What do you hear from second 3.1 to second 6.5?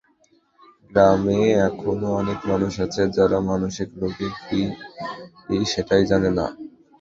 তারা মানসিক রোগ কী, সেটাই জানে না।